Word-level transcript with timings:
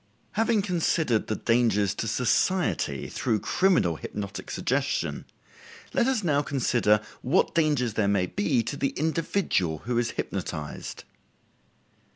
Having 0.31 0.63
considered 0.63 1.27
the 1.27 1.35
dangers 1.35 1.93
to 1.93 2.07
society 2.07 3.07
through 3.07 3.39
criminal 3.39 3.97
hypnotic 3.97 4.49
suggestion, 4.49 5.25
let 5.93 6.07
us 6.07 6.23
now 6.23 6.41
consider 6.41 7.01
what 7.21 7.53
dangers 7.53 7.93
there 7.93 8.07
may 8.07 8.25
be 8.25 8.63
to 8.63 8.75
the 8.75 8.95
individual 8.97 9.83
who 9.85 9.99
is 9.99 10.09
hypnotized. 10.17 11.03